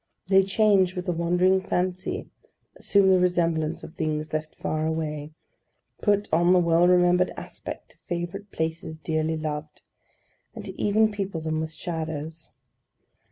[0.29, 2.27] They change with the wandering fancy;
[2.75, 5.31] assume the semblance of things left far away;
[6.01, 9.83] put on the well remembered aspect of favourite places dearly loved;
[10.55, 12.49] and even people them with shadows.